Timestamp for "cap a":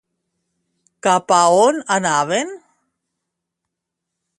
1.07-1.43